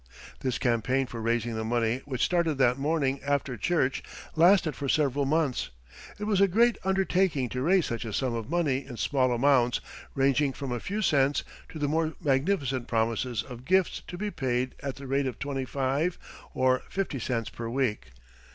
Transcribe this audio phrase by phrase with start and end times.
[0.39, 4.01] This campaign for raising the money which started that morning after church,
[4.35, 5.69] lasted for several months.
[6.17, 9.79] It was a great undertaking to raise such a sum of money in small amounts
[10.15, 14.73] ranging from a few cents to the more magnificent promises of gifts to be paid
[14.81, 16.17] at the rate of twenty five
[16.55, 18.07] or fifty cents per week.